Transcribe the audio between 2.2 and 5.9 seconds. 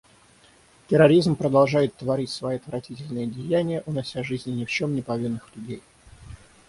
свои отвратительные деяния, унося жизни ни в чем не повинных людей.